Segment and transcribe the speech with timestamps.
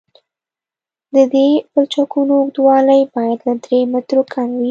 [1.13, 4.59] د دې پلچکونو اوږدوالی باید له درې مترو کم وي